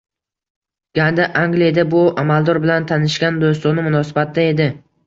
[0.99, 4.71] Gandi Angliyada bu amaldor bilan tanishgan, doʻstona munosabatda edi